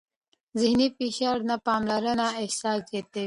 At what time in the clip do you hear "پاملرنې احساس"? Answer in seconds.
1.65-2.79